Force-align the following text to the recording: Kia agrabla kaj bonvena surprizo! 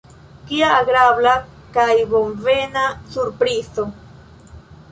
Kia 0.51 0.69
agrabla 0.77 1.33
kaj 1.75 1.93
bonvena 2.15 2.87
surprizo! 3.17 3.89